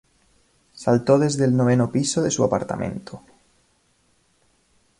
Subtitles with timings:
[0.83, 3.21] Saltó desde el noveno piso de su apartamento.